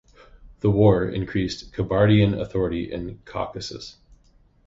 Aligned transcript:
The 0.61 0.71
war 0.71 1.07
increased 1.07 1.73
Kabardian 1.73 2.33
authority 2.41 2.91
in 2.91 3.05
the 3.05 3.13
Caucasus. 3.23 3.97